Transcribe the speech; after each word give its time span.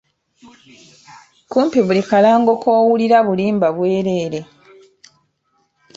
Kumpi 1.51 1.79
buli 1.85 2.01
kalango 2.09 2.53
k'owulira 2.63 3.17
bulimba 3.27 3.67
bwereere. 3.75 4.39